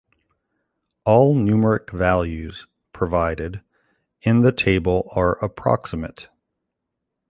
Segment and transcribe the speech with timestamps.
[1.05, 3.61] All numeric values provided
[4.23, 6.27] in the table are approximate.